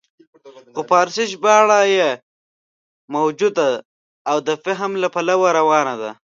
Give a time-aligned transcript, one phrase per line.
[0.73, 2.09] خو فارسي ژباړه یې
[3.15, 3.69] موجوده
[4.29, 6.11] او د فهم له پلوه روانه ده.